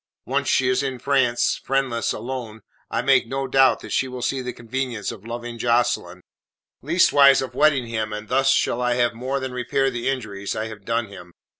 [0.25, 4.41] Once she is in France, friendless, alone, I make no doubt that she will see
[4.41, 6.21] the convenience of loving Jocelyn
[6.81, 10.65] leastways of wedding him and thus shall I have more than repaired the injuries I
[10.69, 11.33] have done him."